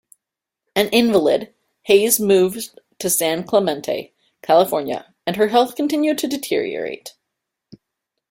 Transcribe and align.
An 0.75 0.89
invalid, 0.89 1.53
Hayes 1.83 2.19
moved 2.19 2.79
to 2.97 3.07
San 3.07 3.43
Clemente, 3.43 4.11
California 4.41 5.13
and 5.27 5.35
her 5.35 5.49
health 5.49 5.75
continued 5.75 6.17
to 6.17 6.27
deteriorate. 6.27 7.13